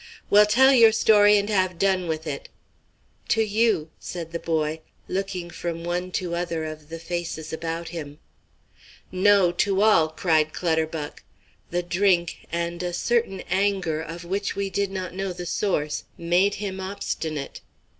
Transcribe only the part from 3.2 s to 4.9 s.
"To you," said the boy,